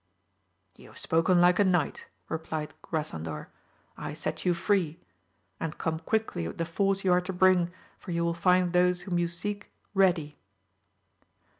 [0.77, 3.49] You have spoken like a knight, replied Grasandor,
[3.95, 4.99] I set you free!
[5.59, 9.01] and come quickly with the force you are to bring, for you will find those
[9.01, 10.39] whom you seek, ready.